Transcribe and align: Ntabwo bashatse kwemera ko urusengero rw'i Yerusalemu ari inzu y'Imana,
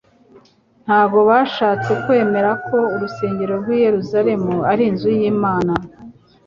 Ntabwo 0.85 1.19
bashatse 1.29 1.91
kwemera 2.03 2.51
ko 2.67 2.77
urusengero 2.95 3.53
rw'i 3.61 3.77
Yerusalemu 3.85 4.53
ari 4.71 4.83
inzu 4.89 5.07
y'Imana, 5.19 5.73